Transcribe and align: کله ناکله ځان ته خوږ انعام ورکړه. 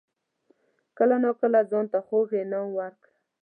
کله 0.97 1.15
ناکله 1.23 1.59
ځان 1.69 1.85
ته 1.91 1.99
خوږ 2.05 2.29
انعام 2.43 2.69
ورکړه. 2.79 3.13